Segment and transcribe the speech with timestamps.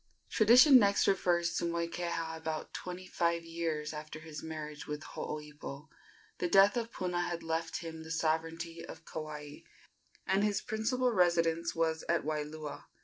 [0.31, 5.89] Tradition next refers to Moikeha about twenty five years after his marriage with Hooipo.
[6.39, 9.57] The death of Puna had left him the sovereignty of Kauai,
[10.25, 12.85] and his principal residence was at Waialua.